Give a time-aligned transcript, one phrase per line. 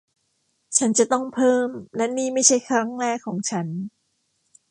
[0.77, 3.67] ฉันจะต้องเพิ่ม และนี่ไม่ใช่ครั้งแรกของฉัน